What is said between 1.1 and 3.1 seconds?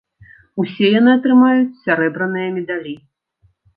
атрымаюць сярэбраныя медалі.